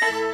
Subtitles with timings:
[0.00, 0.22] Bye.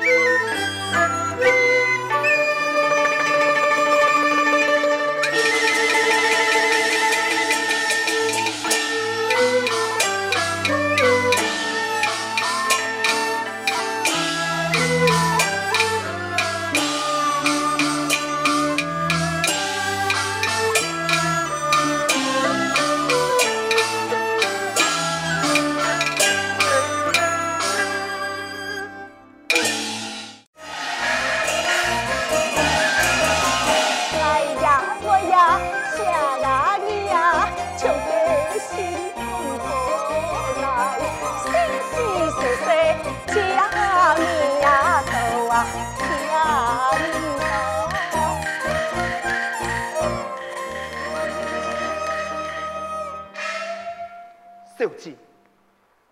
[54.92, 55.16] 小姐，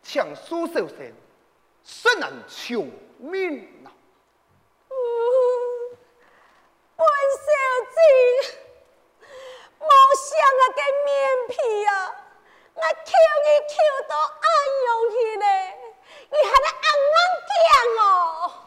[0.03, 1.13] 强苏小生，
[1.85, 3.93] 虽然穷命啊！
[6.97, 7.47] 本小
[7.91, 7.97] 姐，
[9.79, 11.09] 莫想啊个面
[11.49, 11.53] 皮
[11.87, 11.91] 啊，
[12.75, 13.13] 我抽
[13.45, 13.75] 你抽
[14.09, 14.45] 到暗
[14.87, 15.45] 涌去嘞，
[16.31, 17.19] 你还得硬硬
[17.49, 17.59] 讲
[18.07, 18.09] 哦！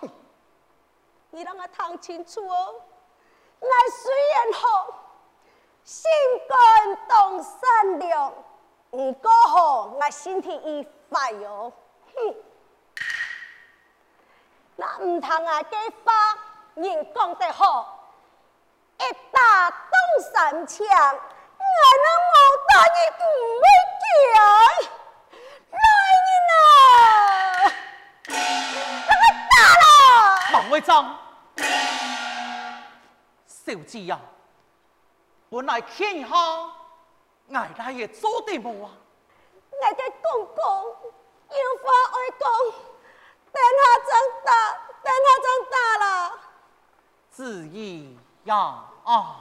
[1.32, 2.82] 你让我听清楚哦，
[3.60, 5.10] 我虽然好，
[5.84, 6.04] 心
[6.48, 6.56] 肝
[7.08, 8.34] 动善良。
[8.94, 11.74] 唔过好，我身体一坏哟，
[12.14, 12.36] 哼！
[14.76, 16.14] 那唔通啊，这话
[16.76, 18.14] 人讲得好，
[19.00, 19.98] 一打东
[20.32, 21.66] 山枪，我
[22.04, 22.34] 那冇
[22.70, 23.26] 打你唔
[23.62, 23.66] 会
[24.36, 24.38] 讲，
[25.72, 25.78] 来
[26.28, 27.74] 人啊，
[28.28, 29.84] 那个打了！
[30.52, 31.18] 孟会长，
[33.48, 34.20] 小姐呀，
[35.50, 36.73] 本来天下。
[37.52, 38.92] 俺大爷做得无啊？
[39.70, 40.64] 我的公公
[41.50, 42.42] 有话爱讲，
[43.52, 44.12] 等他长
[44.46, 44.50] 大，
[45.04, 46.40] 等他长大了。
[47.30, 48.56] 自意呀
[49.04, 49.38] 啊！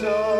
[0.00, 0.39] so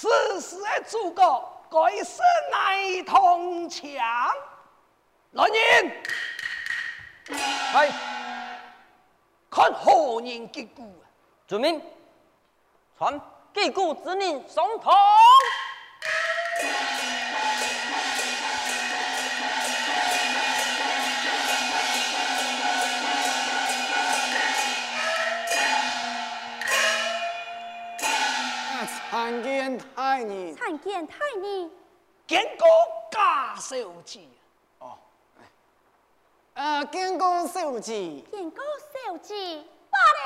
[0.00, 2.22] 此时的祖国该是
[2.52, 3.90] 乃同强。
[5.32, 5.92] 来人，
[7.74, 7.90] 来，
[9.50, 10.94] 看何人击鼓？
[11.48, 11.82] 遵命，
[12.96, 13.20] 传
[13.52, 14.94] 击鼓之令，送同。
[29.10, 31.70] 参见太尉，参见太尉，
[32.26, 32.66] 见过
[33.10, 34.28] 贾守基。
[34.80, 34.98] 哦，
[36.52, 38.62] 呃，见过守基，见过
[39.06, 40.20] 守基，罢了。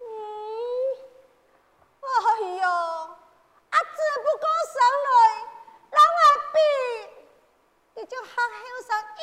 [0.00, 0.02] 嗯，
[2.00, 5.12] 哎呦，啊，只不过上来，
[5.90, 6.18] 让我
[6.54, 6.56] 比，
[8.00, 8.58] 你就好好
[8.88, 9.22] 上一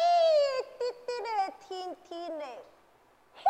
[0.77, 1.27] 滴滴的
[1.67, 2.63] 听听嘞，
[3.33, 3.41] 哼。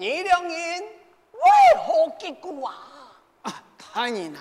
[0.00, 1.40] 你两人为
[1.84, 2.72] 何击鼓啊？
[3.42, 4.40] 啊，太人啊，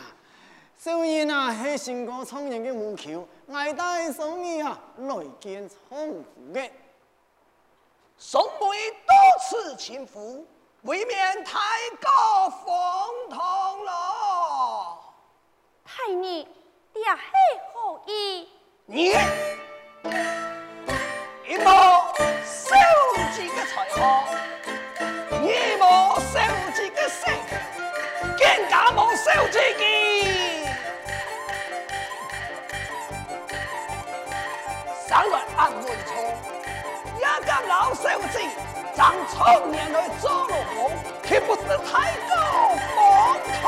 [0.77, 6.62] 少年啊，系新过创业的母舅，爱戴送你啊，来见从父的。
[8.19, 9.15] 送妹多
[9.50, 10.45] 次亲赴，
[10.83, 11.59] 未免太
[12.04, 15.00] 过荒唐了。
[15.83, 16.48] 太尉，你
[16.94, 17.31] 也系
[17.74, 18.48] 何意？
[18.86, 19.06] 你
[21.48, 22.13] 一莫
[22.45, 22.75] 守
[23.33, 24.37] 己的才华。
[26.28, 26.36] 你莫守
[26.76, 27.26] 这个世，
[28.38, 30.66] 更加莫守自己。
[35.08, 36.10] 上来安稳错，
[37.18, 38.40] 也敢老守子，
[38.94, 40.92] 将从年来做了梦，
[41.24, 42.36] 岂不是太过
[42.96, 43.64] 荒唐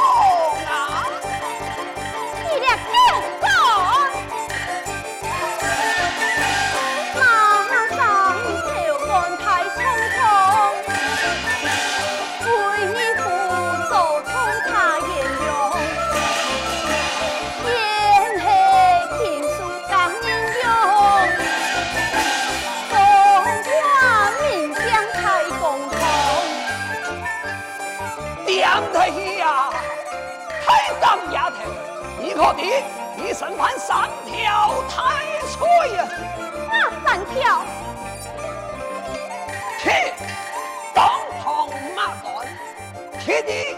[43.19, 43.75] 天地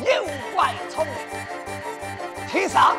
[0.00, 0.24] 有
[0.54, 1.14] 怪聪明，
[2.50, 2.96] 铁上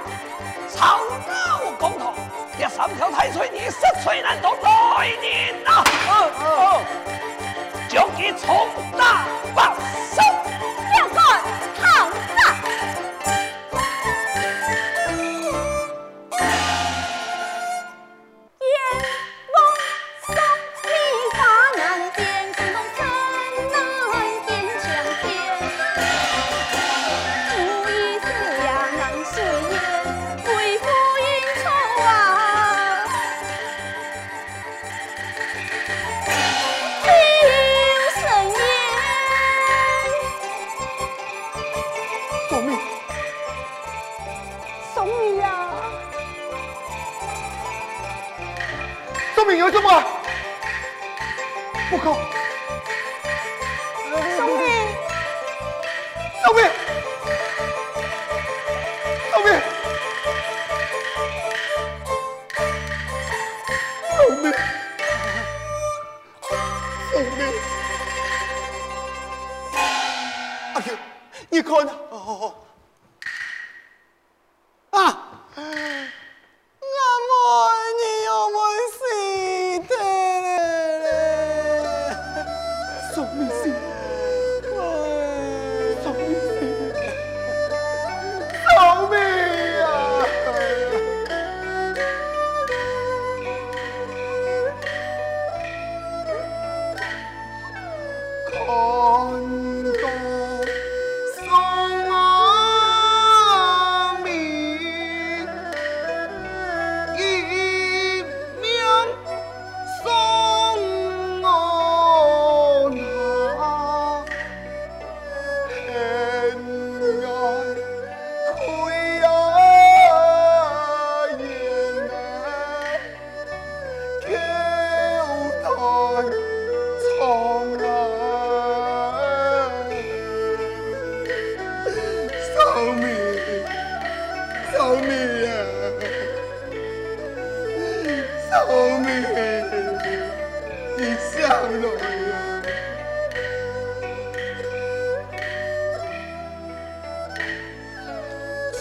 [0.69, 2.13] 草脑公堂，
[2.57, 5.83] 第三条太岁你实谁难懂来年呐？
[6.07, 6.81] 哦哦，
[7.89, 9.25] 将其从大
[9.55, 9.73] 把
[10.13, 10.21] 手，
[44.99, 45.69] 宋明呀！
[49.33, 50.03] 宋明有这么？
[51.89, 52.17] 不好！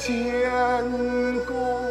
[0.09, 1.88] 天空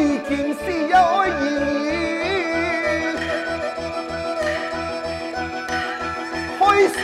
[0.00, 1.30] 已经死了一
[1.82, 3.16] 年，
[6.58, 6.96] 开神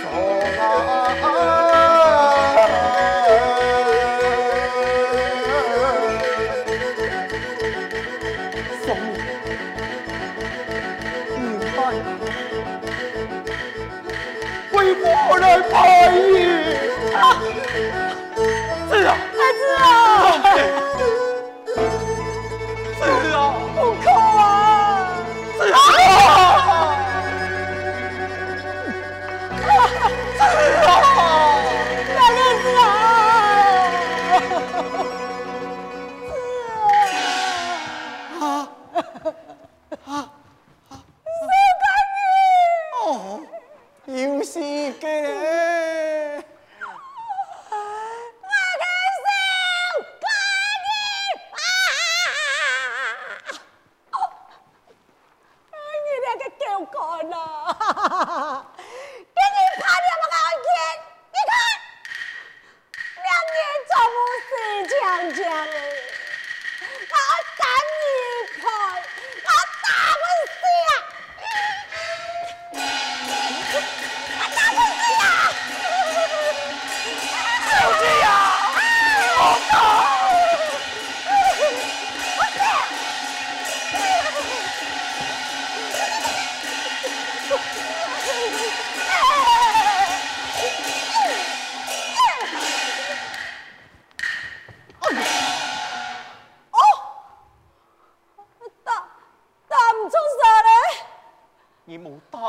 [0.00, 0.02] 送
[0.58, 1.53] 啊！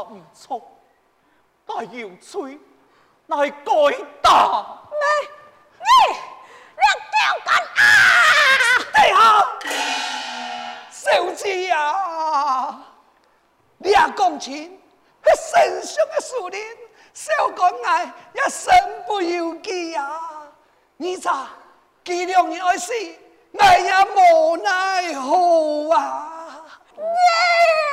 [0.04, 0.62] 唔错，
[1.66, 2.60] 但要吹，
[3.26, 3.74] 乃该
[4.22, 4.82] 打。
[4.92, 4.98] 你
[5.80, 5.86] 你
[6.78, 7.82] 你叫干啊！
[8.94, 9.18] 地下，
[10.92, 11.76] 小子啊，
[13.78, 14.80] 你阿公亲，
[15.24, 16.62] 那神圣的树林，
[17.14, 18.74] 小干爱也身
[19.08, 20.20] 不由己呀！
[20.98, 21.48] 你咋，
[22.04, 22.94] 几两年来死，
[23.52, 26.64] 我也无奈何啊！
[26.96, 27.85] 你。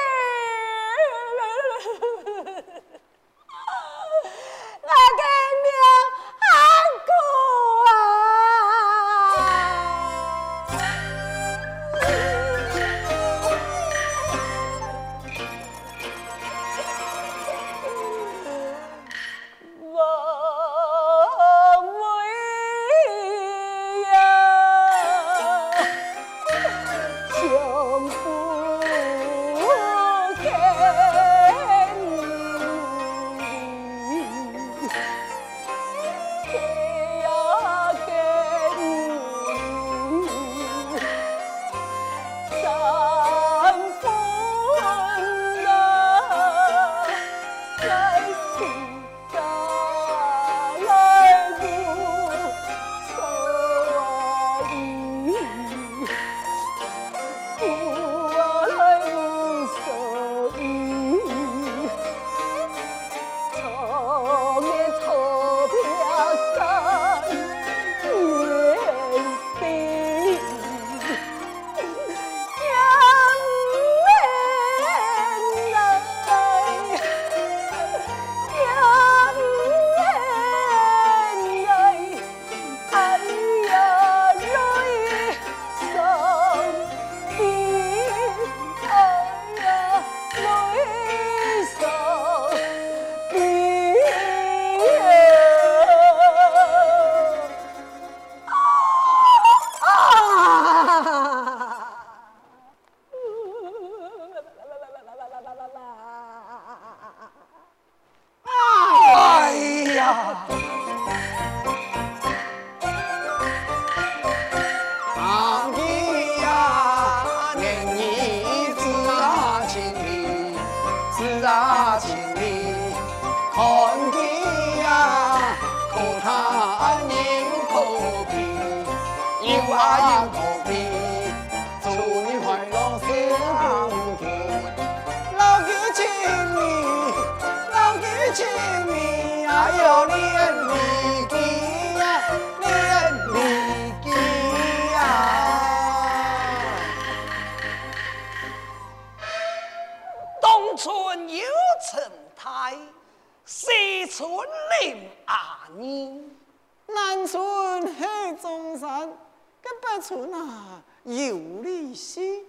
[160.13, 162.45] 跟北村啊有利息。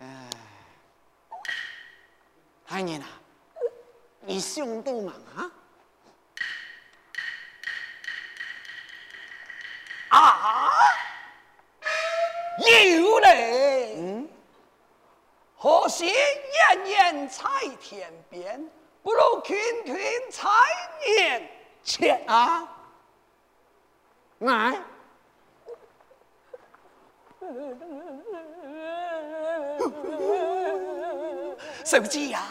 [0.00, 0.30] 哎，
[2.64, 3.06] 海年啊，
[4.22, 5.42] 你想多忙啊？
[5.42, 5.49] 啊，
[31.90, 32.44] 手机呀，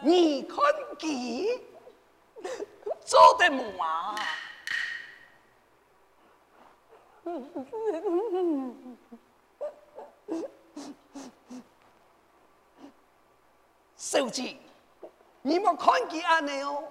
[0.00, 0.56] 你看
[0.96, 1.60] 见
[3.04, 4.14] 做的么啊？
[13.96, 14.60] 手机，
[15.40, 16.84] 你莫看见安尼哦，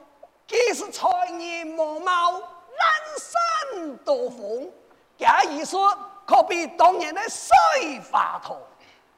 [0.46, 2.46] 既是才年磨貌，人
[3.18, 4.70] 生多风。
[5.18, 8.60] 假如说，可比当年的水花头。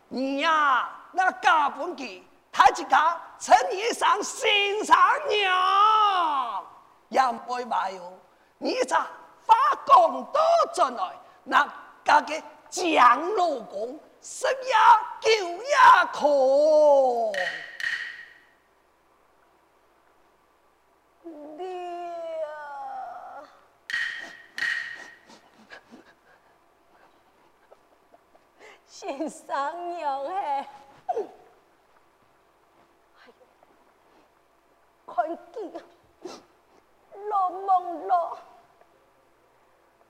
[0.10, 4.98] 你呀、啊，那家本记，他一家称你上新上
[5.30, 6.66] 娘，
[7.10, 8.14] 也唔会卖哦。
[8.58, 9.08] 你咋
[9.46, 10.42] 发工多
[10.74, 11.64] 进来，那
[12.04, 15.30] 家嘅蒋老公，十呀九
[15.70, 17.32] 呀可。
[28.86, 30.70] 新 上娘哎，
[35.06, 35.72] 看见
[37.30, 38.38] 老梦咯，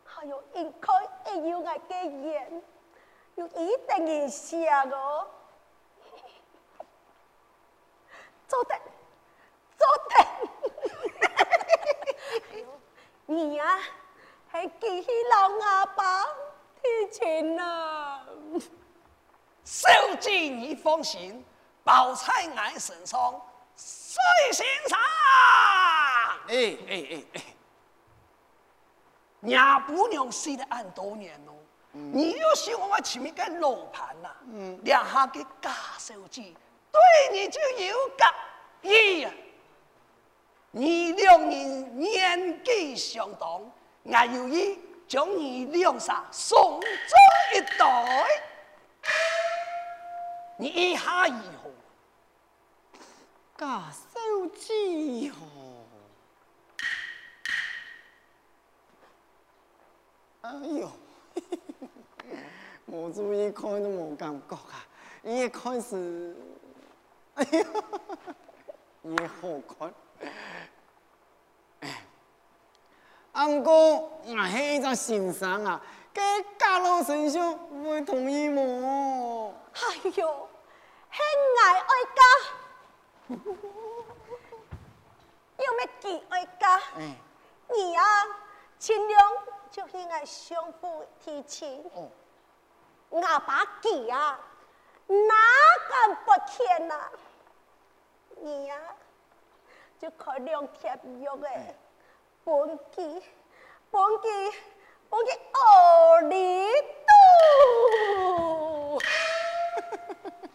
[0.05, 0.87] 还有应该
[1.33, 2.63] 也有爱嘅人，
[3.35, 5.27] 有一定嘅下个，
[8.47, 8.79] 做得
[9.77, 10.13] 做得，
[13.25, 13.79] 你呀
[14.47, 16.25] 还记起老阿爸
[16.81, 18.25] 提亲啊！
[19.73, 21.43] 小姐，你放心，
[21.83, 23.41] 包在俺身上，
[23.75, 24.99] 水先上。
[26.47, 27.41] 哎哎哎哎，
[29.39, 31.53] 娘不娘死了俺多年喽，
[31.93, 34.29] 嗯、你又喜欢我前面个楼盘呐？
[34.51, 36.55] 嗯，两下个假手机
[36.91, 39.31] 对你就有个意呀。
[40.69, 43.59] 你两人年纪相当，
[44.11, 47.17] 俺有意将你两下送走
[47.55, 48.43] 一代。
[50.57, 51.71] 你一下以后，
[53.57, 55.85] 假手机哦，
[60.41, 60.91] 哎呦，
[62.85, 64.85] 我注意看都冇感觉啊！
[65.23, 66.35] 你一开始，
[67.35, 67.67] 哎呀，
[69.01, 69.93] 你好看，
[71.79, 72.05] 哎，
[73.31, 75.81] 阿哥，我系一个先生啊，
[76.13, 76.21] 给
[76.59, 79.51] 假老先生会同意冇？
[79.73, 80.49] 哎呦！
[81.09, 81.19] 恨
[81.63, 82.21] 爱爱家，
[85.57, 86.81] 有咩记爱家？
[86.97, 87.15] 嗯，
[87.69, 88.03] 你啊，
[88.79, 89.19] 尽量
[89.69, 91.83] 就系爱相互提亲。
[91.93, 92.09] 哦，
[93.09, 94.39] 我把记啊，
[95.07, 95.35] 哪
[95.89, 97.11] 敢不欠啊？
[98.37, 98.75] 你呀，
[99.99, 101.75] 就开两贴药诶，
[102.43, 103.23] 本记，
[103.91, 104.27] 本记，
[105.09, 106.67] 本记二里
[107.05, 108.72] 多。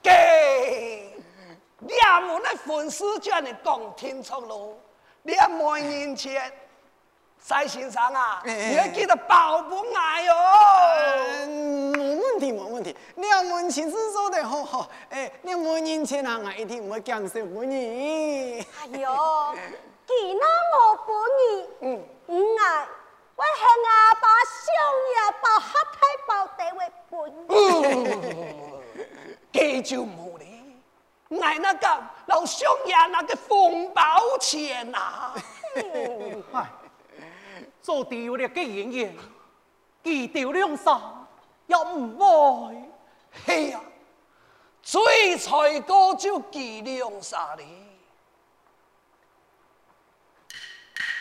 [0.08, 1.12] 给，
[1.80, 4.76] 两门的粉丝叫你讲清楚喽。
[5.24, 6.50] 两门年前，
[7.38, 10.32] 在先生啊，你要记得保不爱哟。
[11.46, 12.96] 嗯，没问题，没问题。
[13.16, 18.60] 两门其实说得好好，哎，两门年前啊，我一定唔会讲少不你。
[18.60, 19.54] 哎呦，
[20.06, 22.88] 既那我不你，嗯，唔爱，
[23.36, 24.28] 我向阿爸
[24.64, 24.66] 想
[25.16, 27.18] 呀，把黑太保得为本。
[29.50, 30.46] 给就冇咧，
[31.40, 35.34] 挨那个老兄呀，那个风包钱呐！
[36.52, 36.70] 哎，
[37.80, 39.16] 做丢了个演员，
[40.02, 41.00] 记丢两三
[41.66, 42.18] 又唔
[42.68, 42.88] 爱。
[43.46, 43.80] 嘿呀，
[44.82, 47.64] 最才哥就记两三哩。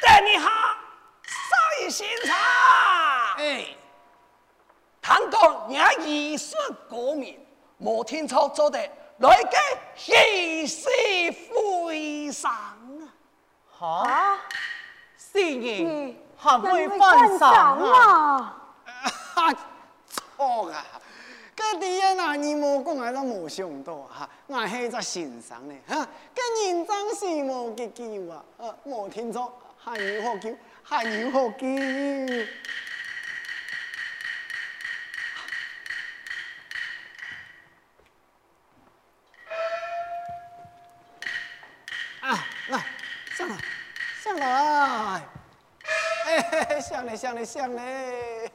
[0.02, 0.50] 等你下，
[1.24, 2.36] 赛先生。
[3.38, 3.68] 哎，
[5.02, 6.56] 谈讲你艺术
[6.90, 7.47] 高明。
[7.82, 8.80] 冇听错做的，
[9.18, 9.58] 来个
[9.96, 10.88] 喜事
[11.54, 13.14] 会上啊！
[13.80, 14.40] 哈，
[15.16, 18.58] 新年还会翻上啊？
[19.36, 19.54] 哈，
[20.38, 20.86] 错啊！
[21.56, 30.50] 个啲嘢嗱，你冇讲我都冇想到哈，我系一个先生呢，哈，跟人真是冇嘅叫啊，啊，冇听错，还有好叫，
[30.84, 31.66] 还有好叫。
[46.88, 48.52] 哎，上来，上来，上来。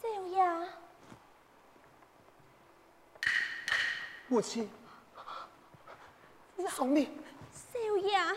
[0.00, 0.40] 少爷，
[4.28, 4.70] 母亲，
[6.70, 7.06] 送你。
[7.72, 8.36] 少爷，啊，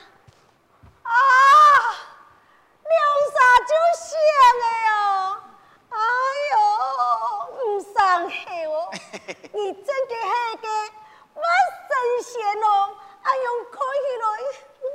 [2.89, 2.97] 两
[3.29, 3.38] 傻
[3.69, 4.10] 就想
[4.57, 4.97] 的哦，
[5.89, 5.97] 哎
[6.51, 6.57] 呦，
[7.55, 7.93] 唔生
[8.29, 8.89] 气哦，
[9.53, 10.65] 你真嘅系嘅，
[11.36, 11.41] 我
[11.88, 11.91] 神
[12.23, 14.25] 仙哦，哎呦，看起来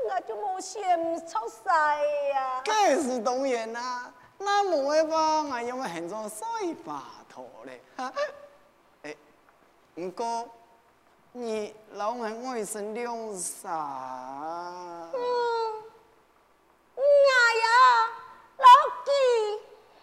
[0.08, 2.62] 我就冇嫌出晒呀。
[2.64, 5.08] 这是当然啦，那冇办
[5.48, 8.12] 法，我用个很多水把头嘞，哈，
[9.02, 9.16] 哎，
[9.96, 10.48] 唔过
[11.38, 13.68] 你老系爱生两傻。
[15.12, 15.18] 嗯，
[16.94, 17.02] 我
[17.62, 17.68] 呀，
[18.56, 18.66] 老
[19.04, 19.10] 几，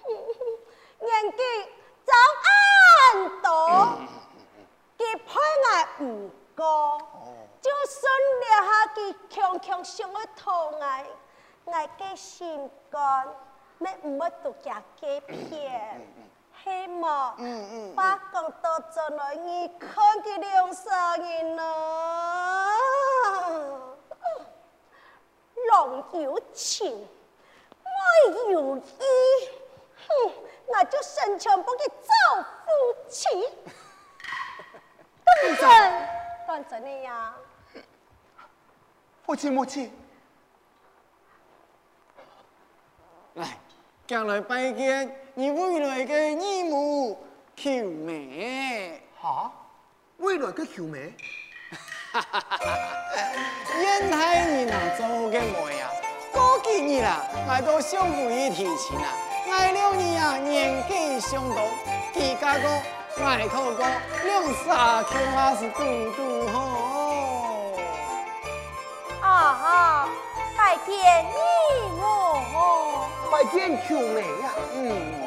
[1.03, 1.41] 年纪
[2.05, 2.13] 早
[2.45, 3.49] 安多，
[4.95, 5.25] 佢配
[5.63, 7.01] 我唔过，
[7.59, 8.03] 就算
[8.39, 11.07] 了下佢强强想要讨爱，
[11.65, 13.27] 我嘅心肝，
[13.79, 15.19] 咩唔要独家欺
[15.49, 15.99] 骗，
[16.63, 16.69] 希
[17.01, 17.35] 望
[17.93, 22.67] 把讲到进来，你看佢两三年啦。
[25.69, 27.07] 郎有情，
[27.83, 27.89] 爱
[28.51, 28.81] 有意，
[30.07, 30.33] 哼，
[30.67, 32.69] 我就生全部给造夫
[33.09, 33.27] 妻。
[35.25, 36.07] 当真，
[36.47, 37.33] 当真的呀？
[39.25, 39.91] 母亲，母亲，
[43.33, 43.57] 来，
[44.05, 47.17] 将来拜见你未来的义母
[47.55, 47.71] 求
[48.05, 49.01] 美。
[49.19, 49.51] 哈，
[50.17, 51.11] 未来嘅求美，
[53.81, 55.89] 烟台你那做嘅妹啊，
[56.31, 59.07] 过几年啦，我都想不一提亲啦，
[59.47, 61.67] 我了你啊年纪相同，
[62.13, 62.69] 几家个
[63.25, 63.83] 爱口个
[64.25, 65.83] 两三口还是嘟
[66.15, 66.55] 嘟好。
[69.21, 70.09] 啊哈，
[70.55, 70.93] 拜见
[71.25, 71.27] 义
[71.99, 72.01] 母，
[73.31, 75.22] 拜见求美呀、嗯，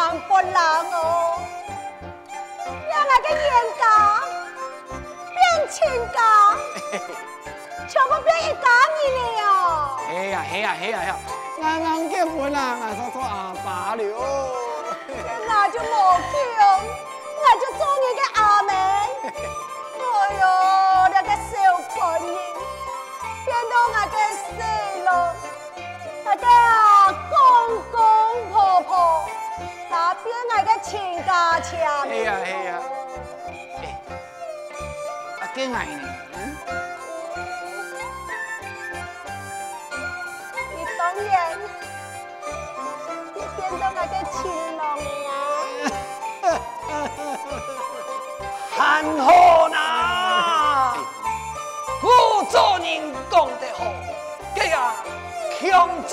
[0.00, 1.42] 韩国人哦，
[2.88, 3.82] 让我嘅眼家
[5.34, 5.76] 变亲
[6.10, 6.18] 家，
[7.86, 8.64] 全部变一家
[8.96, 9.42] 人了哟。
[10.08, 11.16] 哎呀，哎呀，哎呀，哎呀，
[11.62, 14.02] 俺俺结婚啦，我说做阿爸了。
[15.46, 15.84] 那就冇
[16.32, 16.64] 叫，我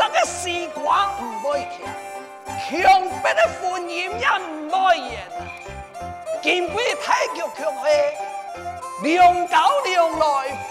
[0.09, 1.79] 个强则的时光唔会强，
[2.69, 5.11] 强迫的婚姻也唔会延。
[6.41, 7.89] 今辈太极强气，
[9.03, 10.25] 两高两来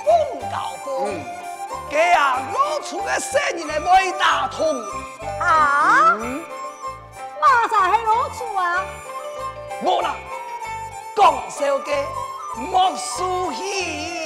[0.05, 1.21] 风高风，
[1.91, 4.67] 这啊老厝的生意来未打通。
[5.41, 6.17] 啊？
[7.41, 8.85] 马才系老厝啊？
[9.85, 10.15] 冇啦，
[11.15, 12.05] 讲笑嘅
[12.57, 14.26] 莫输气，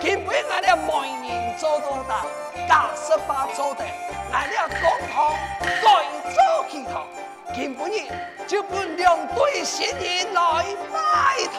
[0.00, 2.24] 今辈我哋每年做到大，
[2.66, 3.84] 假十八做得，
[4.32, 4.82] 我哋公
[5.12, 5.84] 堂该
[6.32, 6.36] 做
[6.70, 7.04] 其他，
[7.54, 8.08] 今半日
[8.46, 10.96] 就不两对新人来拜
[11.54, 11.58] 堂。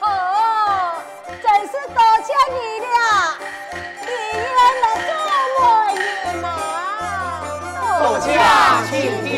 [0.00, 0.02] 好，
[1.28, 2.96] 真是多谢你了，
[4.00, 5.08] 你原来做
[5.60, 5.60] 媒
[6.00, 6.46] 人呐。
[8.00, 8.26] 多谢
[8.88, 8.90] 亲
[9.22, 9.32] 爹。